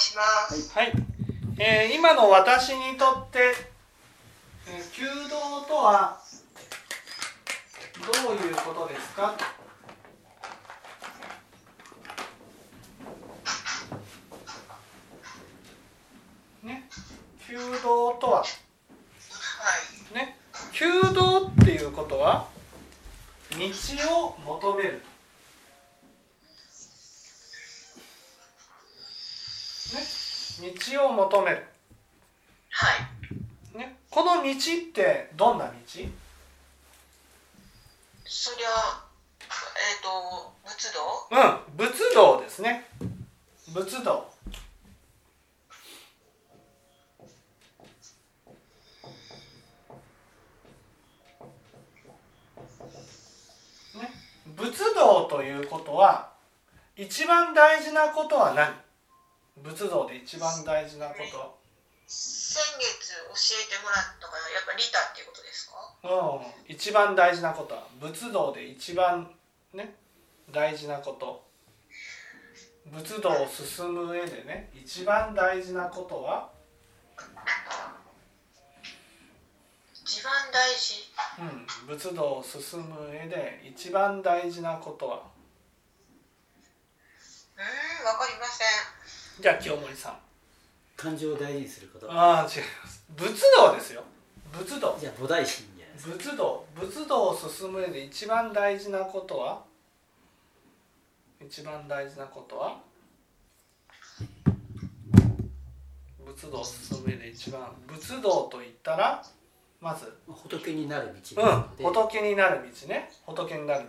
[0.00, 0.72] します。
[0.76, 0.92] はい、
[1.58, 3.54] えー今の私にとって、
[4.66, 6.18] えー、弓道とは
[8.24, 9.34] どういうことですか？
[16.62, 16.88] ね？
[17.48, 18.38] 弓道とは？
[18.38, 18.44] は
[20.12, 20.14] い。
[20.14, 20.38] ね？
[20.72, 22.48] 弓道っていうことは
[23.50, 23.58] 道
[24.24, 25.02] を求める
[30.60, 31.66] 道を求める。
[32.70, 32.86] は
[33.74, 33.78] い。
[33.78, 34.54] ね、この道っ
[34.92, 35.72] てどんな道？
[38.24, 38.68] そりゃ、
[39.40, 41.28] えっ、と、仏道？
[41.30, 41.88] うん。
[41.88, 42.86] 仏道ですね。
[43.72, 44.30] 仏道。
[53.94, 54.12] ね。
[54.56, 56.30] 仏道ということは
[56.96, 58.74] 一番大事なことは何？
[59.70, 61.38] 仏道で一番大事なこと。
[61.38, 61.50] は
[62.08, 63.30] 先月教
[63.62, 65.76] えてもらったから、やっぱ利他っていうことですか？
[66.02, 67.74] うん、一番大事なこと。
[67.76, 69.32] は仏道で一番
[69.72, 69.94] ね
[70.50, 71.48] 大事なこと。
[72.90, 76.50] 仏道を進む上でね一番大事なことは、
[79.94, 81.08] 一番大事。
[81.38, 85.22] うん、仏道を進む上で一番大事なことは？
[87.56, 88.68] うーん、わかりません。
[89.40, 90.18] じゃあ清盛さん。
[90.96, 92.12] 感情を大事にすること。
[92.12, 93.04] ああ違います。
[93.16, 94.02] 仏道ですよ。
[94.52, 94.98] 仏道。
[95.00, 96.14] じゃあ菩提心じゃないですか。
[96.14, 96.66] 仏道。
[96.74, 99.64] 仏道を進む上で一番大事なことは？
[101.40, 102.80] 一番大事なことは？
[106.26, 107.72] 仏道を進む上で一番。
[107.86, 109.24] 仏道といったら
[109.80, 110.12] まず。
[110.28, 111.46] 仏になる道う
[111.82, 111.86] ん。
[111.86, 113.10] 仏になる道ね。
[113.24, 113.86] 仏になる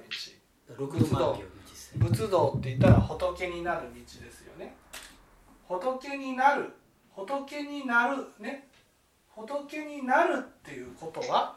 [0.77, 1.35] 六度万行の
[1.67, 4.40] 実践道仏道って言ったら仏になる道です
[5.79, 6.69] 仏になる
[7.15, 8.67] 仏になるね
[9.29, 11.55] 仏になるっていうことは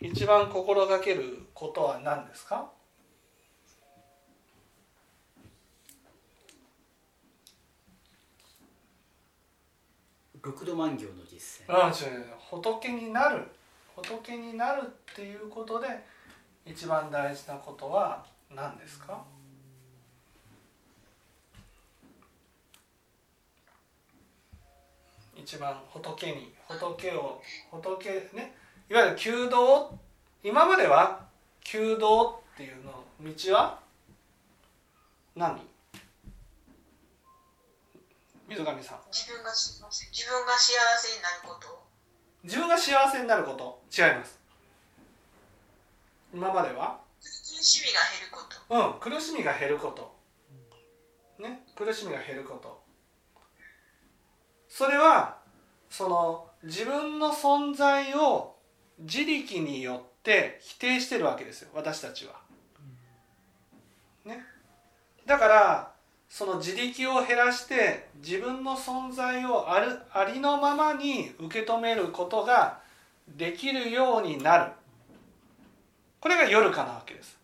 [0.00, 2.68] 一番心がけることは何ですか？
[10.42, 11.72] 六度万行の実践。
[11.72, 13.46] うん違う違う仏になる
[13.96, 14.82] 仏になる
[15.12, 15.86] っていうことで
[16.66, 19.22] 一番大事なことは何ですか？
[25.44, 28.54] 一番仏に仏を仏ね
[28.88, 29.98] いわゆる弓道
[30.42, 31.20] 今までは
[31.62, 33.78] 弓道っていうの道は
[35.36, 35.60] 何？
[38.48, 38.98] 水上さん。
[39.12, 41.82] 自分が幸せ自分が幸せになること。
[42.44, 43.82] 自分が幸せになること。
[43.90, 44.38] 違います。
[46.32, 47.00] 今までは？
[47.20, 47.26] 苦
[47.62, 48.56] しみが減ること。
[48.74, 50.14] うん苦しみが減ること。
[51.42, 52.83] ね苦しみが減ること
[54.76, 55.36] それは
[55.88, 58.56] その自分の存在を
[58.98, 62.32] 自力によって否定してるわけですよ私たちは。
[64.24, 64.44] ね、
[65.26, 65.92] だから
[66.28, 72.80] その自力を減らして自分の存在をあるありのままに受け止めることが
[73.28, 74.72] できるようになる
[76.18, 77.38] これが夜かなわけです。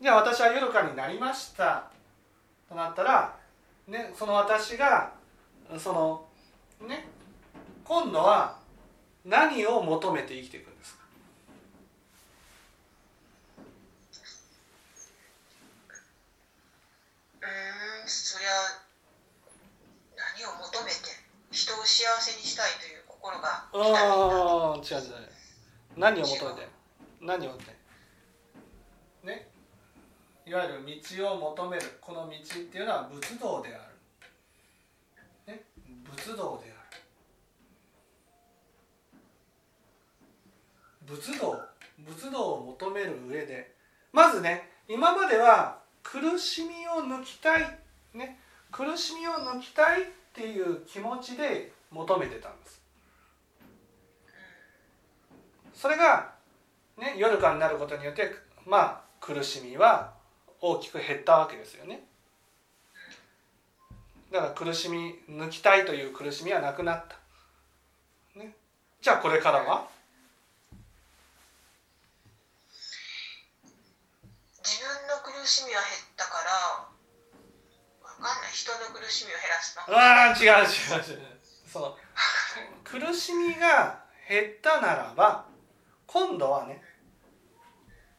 [0.00, 1.84] じゃあ私は夜かになりました
[2.68, 3.36] となったら、
[3.86, 5.14] ね、その私が
[5.78, 6.24] その
[6.86, 7.06] ね
[7.84, 8.58] 今度は
[9.24, 11.04] 何を求めて生きていくんですか？
[17.42, 17.48] うー
[18.04, 18.48] ん、そりゃ、
[20.16, 20.96] 何を求めて、
[21.50, 23.48] 人を幸せにしたいという心が。
[23.48, 25.12] ああ違う違う。
[25.96, 26.68] 何を求めて？
[27.20, 27.76] 何を求めて？
[29.24, 29.48] ね
[30.46, 33.85] いわゆる道を求めるこの道っていうのは仏道である、ね、
[36.16, 37.00] 仏道である。
[41.06, 41.60] 仏道
[42.04, 43.74] 仏道を求める上で。
[44.12, 47.78] まずね今までは苦しみを抜きたい、
[48.14, 48.38] ね、
[48.72, 52.80] 苦しみを抜きたいっていう気持ちで求めてたんです。
[55.74, 56.32] それが、
[56.96, 58.30] ね、夜間になることによって
[58.64, 60.14] まあ苦しみは
[60.60, 62.04] 大きく減ったわけですよね。
[64.32, 67.16] だから苦しみ抜きたいという苦しみはなくなった、
[68.38, 68.56] ね、
[69.00, 69.88] じゃあこれからは？
[74.62, 76.50] 自分の苦しみは減ったから、
[78.04, 78.50] わかんない。
[78.52, 79.96] 人の苦しみを減らすの。
[79.96, 80.68] ああ違う違
[81.14, 81.26] う違う。
[81.72, 81.96] その
[82.82, 85.46] 苦しみが減ったならば
[86.06, 86.82] 今度はね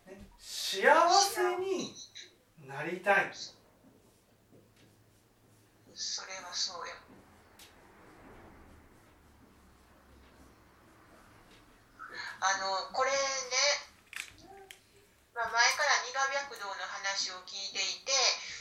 [0.05, 1.93] ね幸せに
[2.65, 3.31] なりたい
[5.97, 6.93] それはそうよ
[12.37, 13.17] あのこれね、
[15.33, 18.13] まあ、前から二河白道の話を聞いていて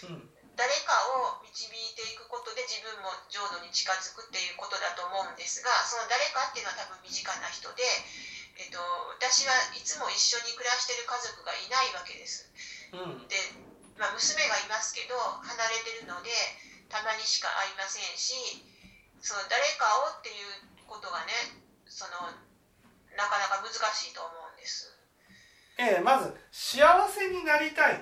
[0.09, 0.33] うん。
[0.57, 0.97] 誰か
[1.29, 7.85] を導いていくことで自分も浄土に近づくっていうことだと思うんですがその誰かっていうのは多分身近な人で、
[8.57, 8.81] えっと、
[9.21, 12.49] 私はいつも一緒に暮らしてる家族がいないわけです。
[12.97, 13.29] うん。
[13.29, 13.37] で、
[14.01, 16.33] まあ、娘がいますけど離れてるので
[16.89, 18.63] たまにしか会いませんし
[19.21, 21.33] その誰かをっていうことがね
[21.87, 22.31] その
[23.17, 24.93] なかなか難しいと思うんです。
[25.79, 28.01] ええまず幸せになりたい。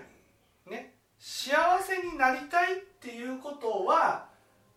[0.67, 0.95] ね。
[1.19, 4.29] 幸せになりたいっていうことは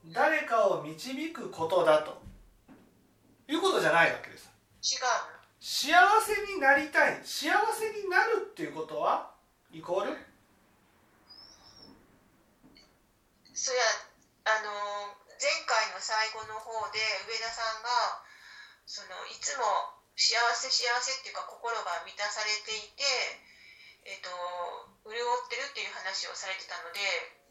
[0.05, 2.21] 誰かを導くことだと。
[3.49, 4.49] いうことじゃないわけです。
[4.83, 5.01] 違う。
[5.01, 5.07] の
[5.59, 7.19] 幸せになりたい。
[7.23, 9.31] 幸せになるっていうことは
[9.71, 10.11] イコール？
[13.57, 13.89] そりゃ
[14.53, 14.69] あの
[15.41, 17.89] 前回の最後の方で上田さんが
[18.85, 19.65] そのいつも
[20.13, 23.05] 幸せ幸せっていうか心が満たされていて、
[24.05, 24.29] えっと
[25.09, 27.01] 潤ってるっていう話をされてたので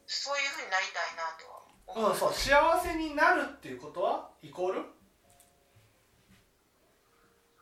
[0.07, 4.87] そういうふうになりたいなとは思うんそう幸せになるっていうことはイコール？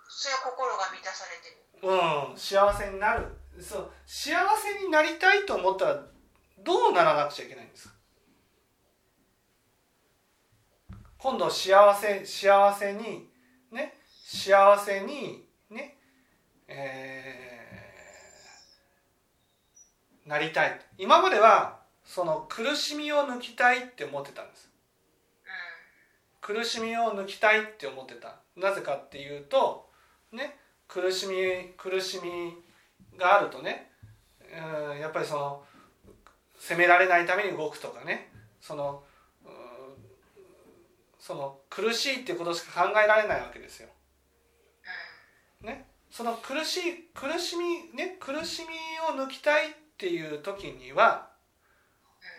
[0.08, 1.64] それは心が満たされてる。
[1.80, 3.40] うん幸せになる。
[3.56, 6.04] そう幸せになりたいと思ったら
[6.60, 7.93] どうならなくちゃいけないんですか？
[11.24, 13.30] 今度幸せ幸せに
[13.72, 13.94] ね
[14.26, 15.96] 幸せにね
[16.68, 20.78] えーなりたい。
[20.98, 24.70] 今まではその苦しみを抜きたいって思ってたんです。
[26.42, 28.36] 苦しみを抜きたいって思ってた。
[28.54, 29.88] なぜかっていうと
[30.30, 33.92] ね苦しみ苦しみがあるとね
[34.92, 35.64] うんやっぱりその
[36.58, 38.30] 責められないために動くとかね
[38.60, 39.02] その
[41.26, 43.88] その苦しいっていうことしか考えられないわけですよ。
[45.62, 46.82] ね、その苦しい
[47.14, 48.18] 苦しみね？
[48.20, 48.60] 苦し
[49.08, 51.30] みを抜きたいっていう時には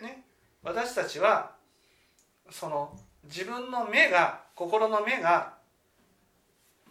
[0.00, 0.22] ね？
[0.62, 1.50] 私たちは
[2.48, 5.54] その自分の目が心の目が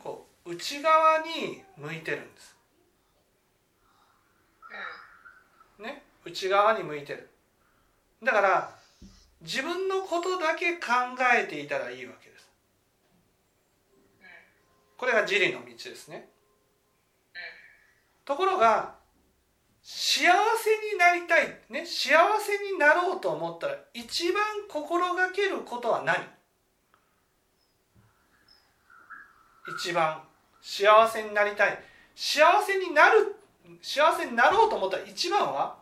[0.04, 2.58] こう内側に向いてるんです。
[5.80, 6.04] ね？
[6.26, 7.30] 内側に向いてる。
[8.22, 8.76] だから
[9.46, 10.88] 自分のことだけ考
[11.40, 12.50] えていたらいいわけです。
[14.98, 16.28] これが自利の道ですね。
[18.26, 18.96] ところが
[19.84, 26.16] 幸せになりたい、ね、幸せになろうと思ったら一番心がけることは何？
[29.78, 30.24] 一番
[30.62, 31.80] 幸せになりたい。
[32.16, 33.36] 幸せになる
[33.82, 35.78] 幸せになろうと思ったら一番は？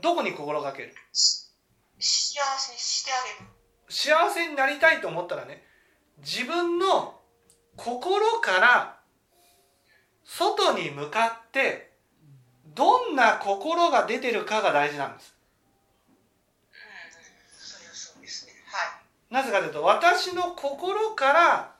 [0.00, 0.94] どこに心がける？
[2.02, 3.50] 幸せにしてあげる。
[3.88, 5.62] 幸せになりたいと思ったらね
[6.18, 7.20] 自分の
[7.76, 8.98] 心から
[10.24, 11.92] 外に向かって
[12.74, 15.34] どんな心が出てるかが大事なんです。
[16.08, 16.18] うんうん
[17.48, 18.52] それはそうですね。
[18.66, 18.98] は
[19.30, 19.34] い。
[19.34, 21.72] なぜかというと私の心から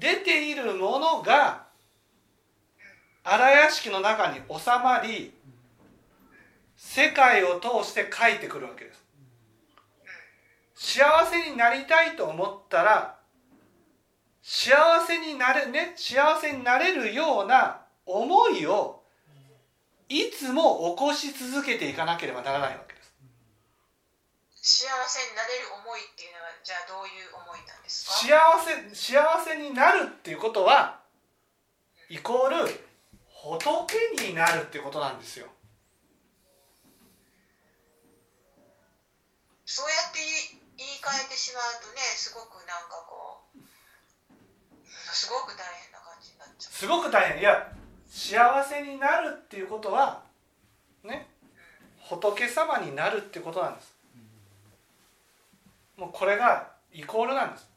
[0.00, 1.66] 出ているものが
[3.22, 5.32] 荒屋敷の中に収まり
[6.76, 9.07] 世界を通して書いてくるわけです
[10.80, 13.18] 幸せになりたいと思ったら
[14.40, 14.72] 幸
[15.04, 19.02] せになれね幸せになれるような思いを
[20.08, 23.12] いつも起こし続けていかなければならないわけです。
[24.86, 28.12] 幸せになれる思いっていうのはじゃあどういう思いなんですか？
[28.14, 31.00] 幸せ幸せになるっていうことは
[32.08, 32.56] イコール
[33.26, 35.46] 仏になるっていうことなんですよ。
[39.66, 40.18] そうやって
[41.02, 43.58] 換えてしまうとねすごくなんかこう
[45.12, 46.72] すごく大変な感じになっちゃう。
[46.72, 47.40] すごく大変。
[47.40, 47.72] いや
[48.06, 50.22] 幸せになるっていうことは
[51.02, 51.28] ね
[52.00, 53.96] 仏様になるっていうことなんです。
[55.96, 57.68] もうこれがイコールなんです。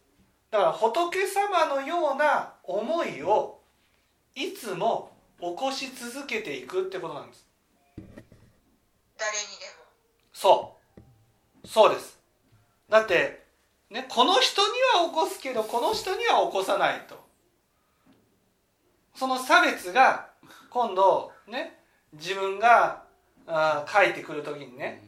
[0.52, 3.60] だから仏様のような思いを
[4.36, 7.46] いつも起こし続けていくってことなんです。
[7.98, 9.84] 誰にでも。
[10.34, 10.76] そ
[11.64, 11.68] う。
[11.68, 12.21] そうです
[12.92, 13.42] だって
[13.90, 14.68] ねこの人に
[15.02, 17.20] は起こすけどこの人には起こさないと。
[19.16, 20.30] その差別が
[20.70, 21.80] 今度ね
[22.14, 23.04] 自分が
[23.48, 25.04] あ書いてくる時にね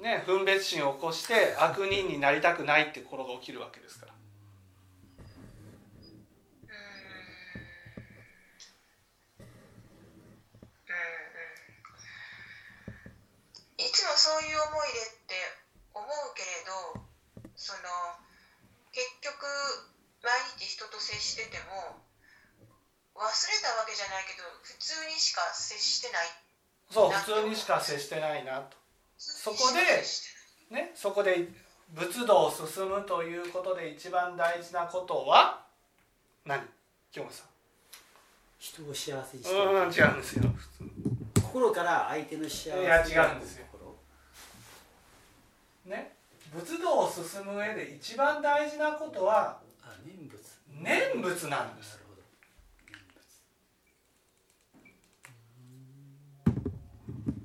[0.00, 4.14] ね分別心を起こして悪人になりたくないって心が起きるわけですから。
[13.76, 15.34] いつもそういう思いでって
[15.94, 17.04] 思うけれど
[23.94, 26.26] けじゃないけど普通にしか接してない。
[26.90, 28.76] そう普通にしか接してないなと。
[29.16, 29.80] そこで
[30.74, 31.48] ねそこで
[31.94, 35.64] 仏道を進むということで一番大事なことは
[36.44, 36.68] 何？
[37.10, 37.46] 京本さん。
[38.58, 40.44] 人を幸せにしてうん違うんですよ。
[41.42, 43.64] 心から相手の幸せいや違うんですよ。
[45.86, 46.14] ね
[46.52, 49.62] 仏道を進む上で一番大事なことは
[50.04, 50.38] 念仏。
[50.68, 52.22] 念仏なんですなるほど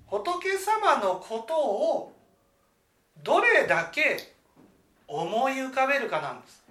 [0.09, 2.11] 仏様のことを
[3.23, 4.33] どれだけ
[5.07, 6.63] 思い浮かべるかなんです。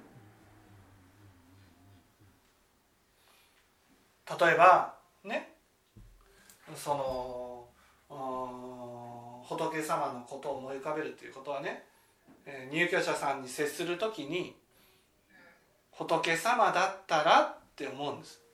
[4.40, 5.54] 例えばね
[6.76, 7.68] その
[9.44, 11.84] 仏様のことを思い浮かべるということはね
[12.70, 14.54] 入居者さんに接するときに
[15.92, 18.47] 仏様だったらって思うんです。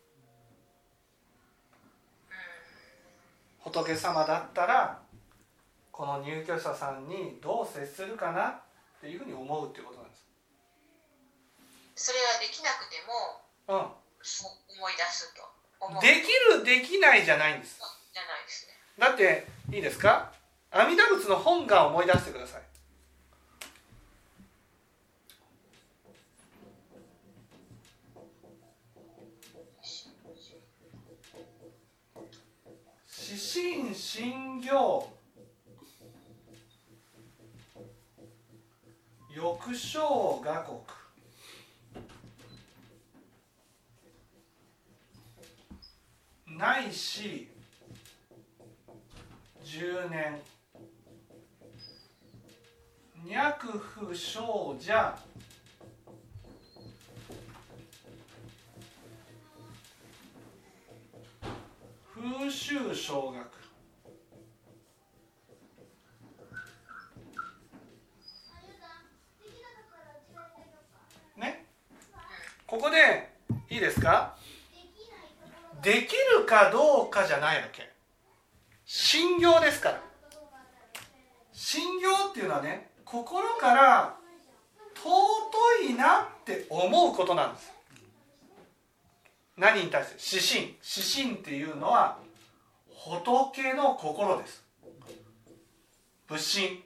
[3.65, 5.01] 仏様だったら
[5.91, 8.61] この入居者さんにどう接するかなっ
[9.01, 10.25] ていうふうに思うっていうことなんです。
[11.97, 13.91] それはできなくてもう
[14.23, 15.43] そう思い出すと
[15.81, 17.79] 思ん、うできるできないじゃないんです。
[18.13, 20.33] じゃないですねだっていいですか？
[20.71, 22.63] 阿弥陀仏の本願を思い出してください。
[34.17, 35.09] 心心行
[39.29, 40.81] 欲生画国
[46.57, 47.49] ないし
[49.65, 50.41] 10年。
[53.27, 55.19] 脈不生者
[62.15, 63.65] 風習小学
[71.37, 71.67] ね
[72.75, 73.31] ここで
[73.71, 74.35] いいですか？
[75.81, 77.89] できるかどうかじゃないわけ。
[78.85, 80.03] 信行ですから。
[81.53, 84.17] 信行っていうのはね心から
[84.97, 87.73] 尊いなって思うことなんです。
[89.57, 90.59] 何に対して？
[90.59, 90.79] 指針。
[91.23, 92.19] 指針っていうのは
[92.89, 94.65] 仏の心です。
[96.27, 96.83] 仏心。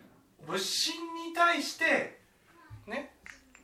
[0.47, 0.95] 仏心
[1.28, 2.21] に対して
[2.87, 3.14] ね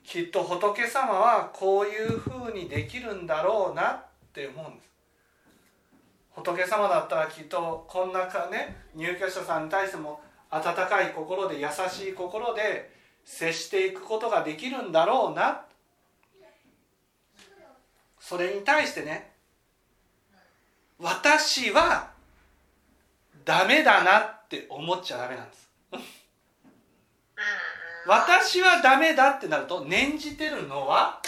[0.04, 4.90] きっと仏様はこういうふうにできるんだろうなって思うんです。
[6.32, 10.20] 仏様だったらきっとこんなかね入居者さんに対しても
[10.50, 12.92] 温かい心で優しい心で
[13.24, 15.62] 接していくことができるんだろうな。
[18.20, 19.32] それに対してね
[20.98, 22.10] 私は
[23.44, 25.68] ダメだなって思っちゃダメなんです。
[28.06, 31.20] 私はダメだってなると念じてるのは？
[31.20, 31.22] あ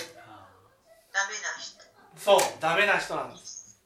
[1.12, 1.76] ダメな人。
[2.16, 3.80] そうダメな人なんです。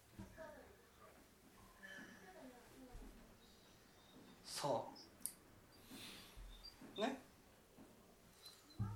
[4.44, 4.88] そ
[6.99, 7.00] う。
[7.00, 7.16] ね？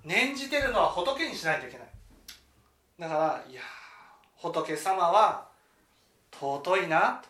[0.03, 1.87] 念じてるのは仏にしないといけない。
[2.99, 3.63] だからいやー
[4.41, 5.47] 仏様は
[6.33, 7.21] 尊いな。
[7.23, 7.29] と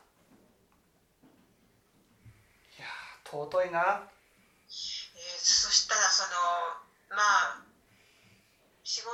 [2.77, 4.09] いやー尊いな
[5.95, 6.35] たらその
[7.15, 7.23] ま
[7.55, 7.63] あ
[8.83, 9.07] 仕事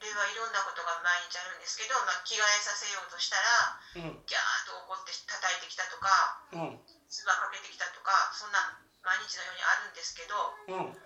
[0.00, 4.24] ではいろんなことが毎日あるんですけど、まあ、着替えさせようとしたらうん。
[4.24, 6.08] ギャーッと怒って叩いてきたとか
[6.52, 6.80] うん。
[7.08, 10.36] 唾かけてきたとかそんな毎日のようにあるんですけど
[10.68, 10.96] うん。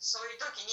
[0.00, 0.72] そういう時に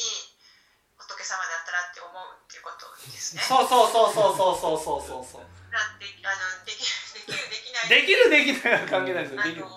[0.95, 3.43] 仏様だったらって思うっていうことですね。
[3.43, 5.47] そうそうそうそうそうそうそうそう。
[5.67, 7.91] だってあのできるできるできない。
[7.91, 9.43] できるできないは関係ないですよ。
[9.43, 9.67] あの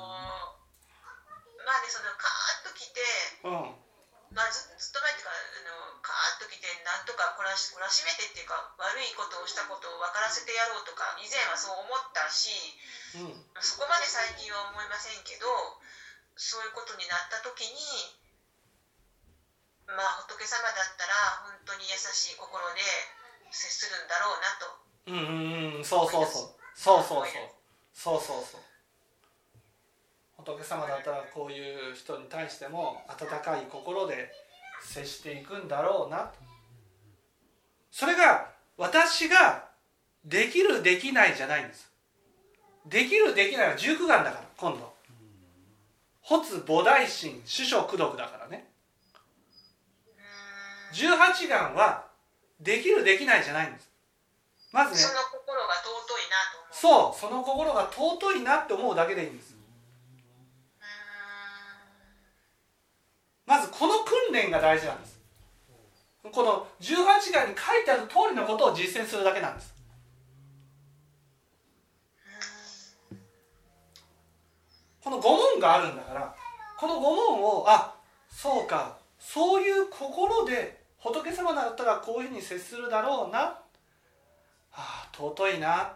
[1.67, 3.03] まあねそのカーッと来て
[3.45, 3.75] うん。
[4.29, 12.53] まあ、ずずっと前っていうかあのカーッと来てなんとか懲らし懲らしめてっていうか悪いことをしたことを分からせてやろうとか以前はそう思ったし
[13.17, 13.33] うん。
[13.65, 15.49] そこまで最近は思いませんけど
[16.37, 17.81] そういうことになった時に
[19.89, 22.85] まあ仏様だったら本当に優しい心で
[23.49, 24.69] 接するんだろうなと。
[25.09, 25.85] うんうんうん。
[25.85, 26.61] そうそうそう。
[26.77, 27.59] そうそうそう。
[27.97, 28.61] そうそうそう
[30.39, 34.31] 仏様だったらこういう人に対しても温かい心で
[34.81, 36.35] 接していくんだろうなと。
[37.91, 39.65] それが私が
[40.25, 41.91] できるできないじゃないんです。
[42.87, 44.95] できるできないは十九眼だから今度。
[46.23, 48.69] 発菩提心主書功徳だからね。
[50.93, 52.07] 十八眼は
[52.61, 53.91] できるできないじゃないんです。
[54.73, 54.97] まずね。
[54.99, 56.59] その心が尊いなと
[56.95, 57.13] 思う。
[57.15, 59.58] そうその心が尊いなって思うだけでいいんです
[63.49, 65.19] まずこの訓練が大事なんです。
[66.31, 69.75] この18巻に書いてある通りのことを実践するだけなんです。
[75.03, 76.35] この5問があるんだから
[76.79, 77.95] この5問をあ
[78.29, 83.41] そうかそういう心で仏様だったらこういうふうに接するだろうな。
[83.41, 83.63] あ
[84.75, 85.95] あ尊いな。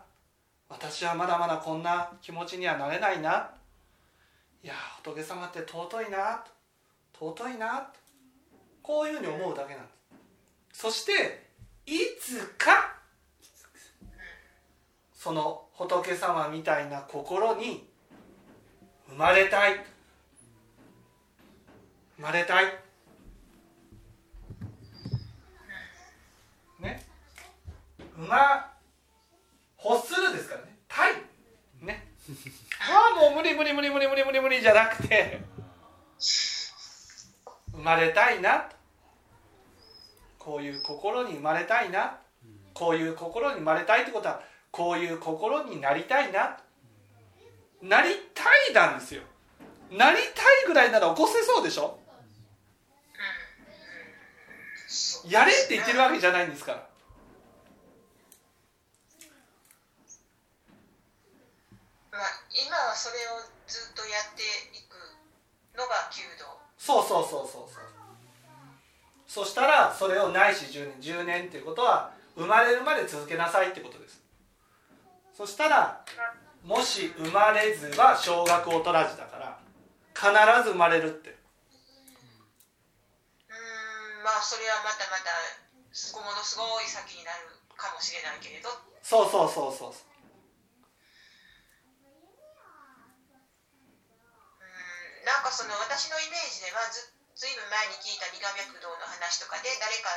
[0.70, 3.50] 私はまだまだこんな気持ちにはなれないな。
[4.62, 4.72] いや
[5.04, 6.42] 仏様って尊いな。
[7.22, 7.88] 尊いな
[8.82, 9.92] こういうふうに思うだけなんで
[10.72, 10.80] す。
[10.80, 11.46] そして
[11.86, 12.96] いつか
[15.14, 17.88] その仏様みたいな心に
[19.08, 19.84] 生まれたい。
[22.16, 22.64] 生まれたい。
[26.80, 27.04] ね。
[28.18, 28.72] 馬
[29.84, 30.76] 欲するですからね。
[30.88, 31.14] たい
[31.82, 32.08] ね。
[32.80, 35.51] ああもう無理無理無理無理無理無理無理じゃなくて
[37.82, 38.68] 生まれたいな。
[40.38, 42.16] こういう心に生まれたいな。
[42.74, 46.60] こういう心に生まれたいってことはこういう心になりたいな。
[47.82, 49.22] なりたいなんですよ。
[49.90, 51.98] なりたいぐらいなら起こせそうでしょ。
[55.26, 56.78] やれって言ってるわけじゃないんですから。
[62.12, 64.42] まあ今はそれをずっとやって
[64.78, 64.94] いく
[65.76, 66.61] のが弓道。
[66.84, 67.82] そうそうそうそうそう。
[69.28, 74.20] そしたらそれをないし10年10年っていうことは生まれるまで続けなさいってことです。
[75.32, 76.04] そしたら
[76.64, 79.60] もし生まれずは小学を取らずだから
[80.12, 80.26] 必
[80.64, 81.30] ず生まれるって。
[81.30, 85.30] うーんまあそれはまたまた
[86.18, 87.38] ものすごい先になる
[87.76, 88.68] かもしれないけれど。
[89.04, 90.02] そうそうそうそうそう
[94.58, 100.10] うーんなんかその私のイメージではずずいぶん前に聞いた二河脈道の話とかで誰か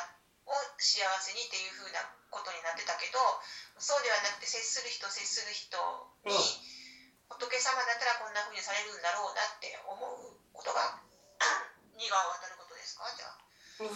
[0.46, 3.18] を幸せにっていうふうなことになってたけど
[3.80, 5.78] そうではなくて接する人接する人
[6.28, 6.32] に、
[7.30, 11.02] 仏様だったらこんなふうにされるんだろうなって思うことが
[11.98, 13.10] 二河を渡ることですか？
[13.15, 13.38] じゃあ。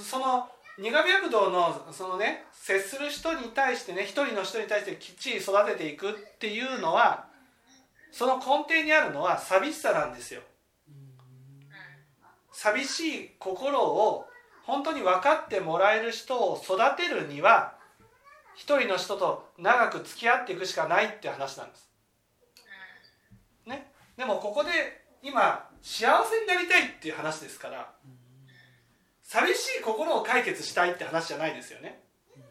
[0.04, 7.28] その二河脈道のそのね接する人に対してね一人の人に対してきっちり育てていくっていうのは
[8.12, 10.42] その根底にあるのは寂しさなんですよ
[12.60, 14.28] 寂しい心を
[14.66, 17.76] 本当に分かってもらえる人を育てるには
[18.54, 21.90] 一人の人と長く付き合っていくしかないって話なんです。
[23.66, 24.72] ね、でもここで
[25.24, 27.94] 今幸せになりたいっていう話ですから
[29.24, 32.04] 寂しい心を解決したいって話じゃないですよね。
[32.36, 32.44] うーん。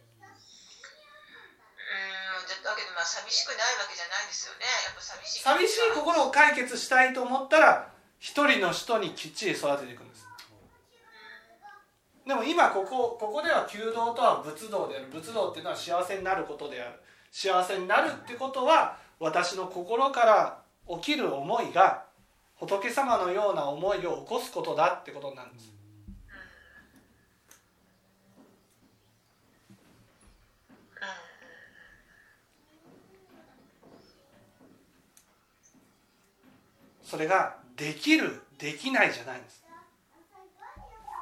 [2.64, 4.64] だけどまあ寂しくないわけじゃないですよね。
[4.86, 5.42] やっぱ寂しい。
[5.42, 10.26] 寂しい心を解決したいと思ったら一人の人にきっちり育てていくんです。
[12.26, 15.06] でも今ここここでは弓道とは仏道である。
[15.10, 17.00] 仏道っていうのは幸せになることである。
[17.30, 20.62] 幸せになるってことは私の心から
[21.00, 22.04] 起きる思いが
[22.56, 25.72] 仏様のような思いを起こすことだってことなんです。
[37.04, 39.64] それができるできないじゃないんです。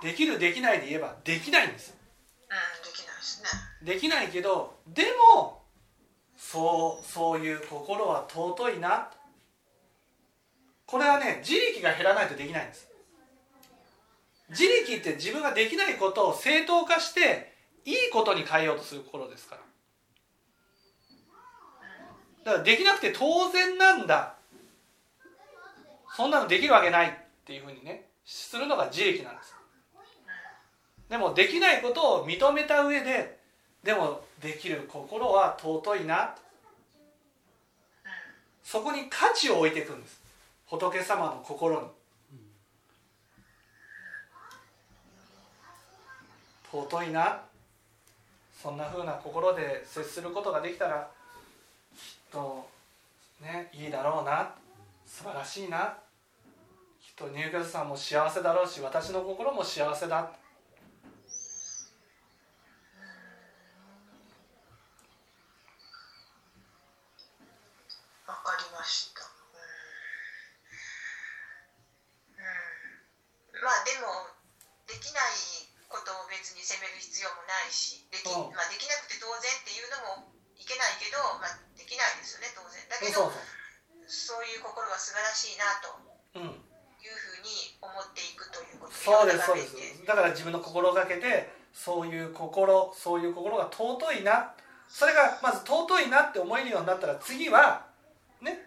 [0.03, 1.95] できるできないで言えばできないんです
[2.42, 3.49] うんできないですね。
[3.83, 5.62] できないけどでも
[6.37, 9.11] そうそういう心は尊いな。
[10.87, 12.88] これはね自力が減らないとできないんです。
[14.51, 17.53] 自力って自分ができないことを正当化して
[17.85, 19.62] いいことに変えようとする心ですから。
[22.45, 24.37] だからできなくて当然なんだ
[26.16, 27.12] そんなのできるわけないっ
[27.44, 29.55] ていうふうにねするのが自力なんです。
[31.11, 33.38] でもできないことを認めた上で
[33.85, 36.35] でもできる心は尊いな。
[38.64, 40.18] そこに価値を置いていくんです。
[40.66, 41.88] 仏様の心に。
[46.72, 47.42] 尊いな。
[48.61, 51.11] そんなふうな心で接することができたら
[51.94, 52.66] きっと
[53.42, 54.55] ねいいだろうな。
[55.07, 56.06] 素晴らしいな。
[57.16, 60.16] と入居者さんも幸せだろうし私の心も幸せだ。
[60.16, 60.31] わ
[68.44, 69.22] かりました。
[72.37, 72.48] うん、うん、
[73.64, 74.29] まあでも
[74.85, 75.33] できない
[75.88, 78.52] ことを別に責める必要もないしでき,、うん。
[78.52, 82.76] まあ、できなくて当然っていうのもいけないけど、まあ、できないですよね当然。
[82.92, 83.40] だけそうど
[84.05, 84.44] そう。
[84.44, 85.88] いう心が素晴らしいなと
[86.35, 86.66] そううん
[87.07, 88.92] いうふうに思っていくということ。
[88.92, 90.05] そうですそうです。
[90.07, 94.53] だから自分の心がけてそういう心そういう心が尊いな。
[94.88, 97.87] それがまず尊いなって思えるようになったら次は
[98.40, 98.59] ね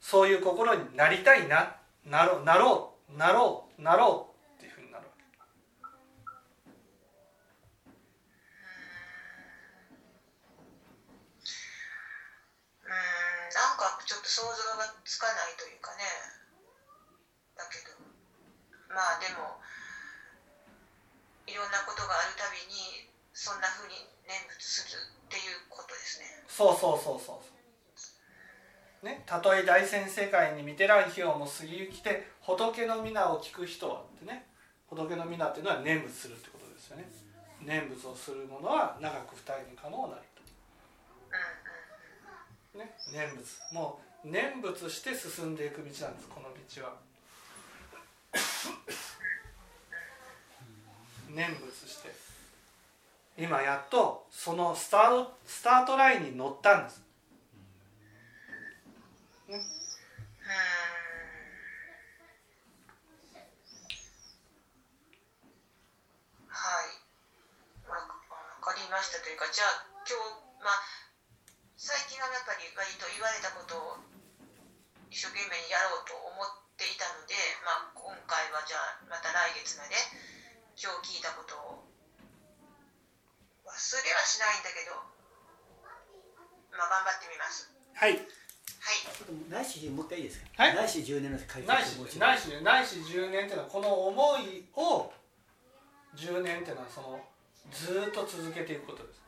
[0.00, 1.76] そういう心になりたいな。
[2.04, 3.18] なろうなろう。
[3.18, 3.82] なろう。
[3.82, 4.58] なろう。
[4.58, 5.24] っていうふうになるわけ。
[12.84, 12.94] うーん。
[13.52, 16.04] なんかちょっと想像がつかないというかね。
[17.56, 17.89] だけど
[18.90, 19.62] まあでも
[21.46, 23.94] いろんなことがあるたびにそんなふうに
[24.26, 26.26] 念仏するっていうことですね。
[26.46, 27.50] そうそうそうそうそ
[29.02, 29.06] う。
[29.06, 34.46] ねたとえ大先世界に見てらん費用も過ぎゆきて仏の皆を聞く人はってね
[34.86, 37.08] 仏の皆っていうのは念仏するってことですよね。
[37.62, 40.40] 念仏をする者は長く二重に可能なりと。
[42.78, 43.60] ね、念仏。
[43.72, 46.94] もう念仏して進んでいく道なんですこの道は
[51.30, 52.30] 念仏して。
[53.40, 57.00] 今やっとそのスタートスタートラインに乗ったんです、
[59.48, 59.64] ね、うんは
[66.84, 67.00] い。
[67.88, 67.96] わ
[68.60, 70.20] かりましたというかじゃあ今日
[70.60, 70.76] まあ
[71.80, 73.96] 最近はやっぱり割と言われたことを
[75.08, 76.44] 一生懸命にやろうと思っ
[76.76, 77.32] ていたので、
[77.64, 77.96] まあ、
[78.30, 79.98] 回はじゃあまた来月まで
[80.78, 81.82] 今日聞いたことを
[83.66, 84.94] 忘れはしないんだけど
[86.70, 87.74] まあ頑張ってみます。
[87.90, 88.14] はい。
[88.14, 88.22] はい。
[89.10, 90.74] ちょっと内視もう一回いいですか、はい。
[90.78, 95.10] 内視10年の解ないし説をないしないし10年っていうのはこの思いを
[96.14, 97.18] 10年っていうのはその
[97.74, 99.20] ずーっと続けていくことです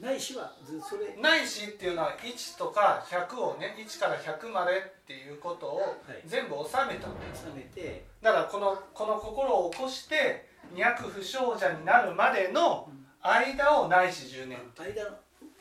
[0.00, 0.52] ないしは
[0.88, 1.14] それ。
[1.20, 5.80] ないしっていうのは1とか100をね1から100までっていうことを
[6.26, 8.06] 全部収めたん、はい、収めて。
[8.22, 12.88] だからこのこの心を起こして二百不祥者になるまでの
[13.20, 14.58] 間をないし10年、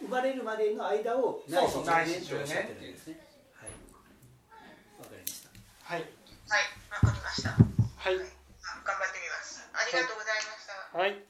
[0.02, 3.19] 生まれるまでの間をないし10年っていうんですね。
[3.54, 3.69] はい。
[4.99, 5.49] わかりました。
[5.84, 5.99] はい。
[5.99, 6.12] はい
[7.04, 7.49] わかりました。
[7.49, 9.69] はい、はい、頑張ってみます。
[9.73, 10.97] ありがとうございました。
[10.97, 11.28] はい。